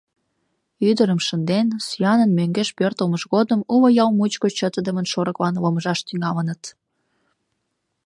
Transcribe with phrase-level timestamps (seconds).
[0.89, 6.63] Ӱдырым шынден, сӱанын мӧҥгеш пӧртылмыж годым уло ял мучко чытыдымын шорыклан ломыжаш тӱҥалыныт.